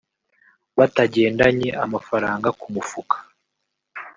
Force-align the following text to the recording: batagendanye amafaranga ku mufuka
batagendanye 0.77 1.69
amafaranga 1.83 2.49
ku 2.59 2.67
mufuka 2.73 3.17